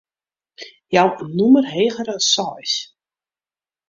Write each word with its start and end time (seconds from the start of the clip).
Jou 0.95 1.07
in 1.21 1.29
nûmer 1.37 1.65
heger 1.73 2.07
as 2.15 2.25
seis. 2.35 2.73